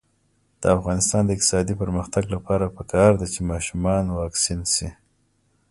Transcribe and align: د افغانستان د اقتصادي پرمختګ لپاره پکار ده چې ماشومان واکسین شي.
د 0.61 0.63
افغانستان 0.77 1.21
د 1.25 1.29
اقتصادي 1.35 1.73
پرمختګ 1.81 2.23
لپاره 2.35 2.73
پکار 2.77 3.11
ده 3.21 3.27
چې 3.33 3.47
ماشومان 3.51 4.03
واکسین 4.09 4.61
شي. 4.73 4.89